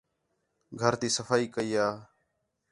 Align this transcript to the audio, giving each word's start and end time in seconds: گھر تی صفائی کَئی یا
گھر 0.79 0.93
تی 0.99 1.07
صفائی 1.17 1.47
کَئی 1.55 1.69
یا 1.73 1.87